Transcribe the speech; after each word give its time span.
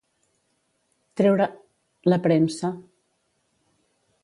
Treure 1.21 1.47
la 2.13 2.19
premsa. 2.25 2.73